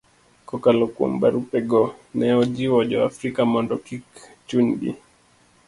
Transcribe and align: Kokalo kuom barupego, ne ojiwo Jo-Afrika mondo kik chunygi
Kokalo 0.47 0.85
kuom 0.95 1.13
barupego, 1.21 1.81
ne 2.17 2.27
ojiwo 2.41 2.79
Jo-Afrika 2.89 3.41
mondo 3.53 3.75
kik 3.87 4.05
chunygi 4.47 4.91